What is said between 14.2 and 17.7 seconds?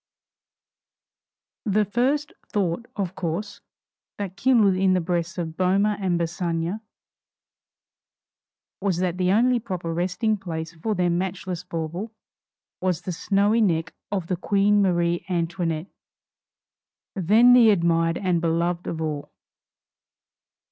the Queen Marie Antoinette, then the